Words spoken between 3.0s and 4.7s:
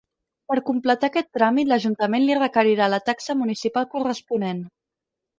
taxa municipal corresponent.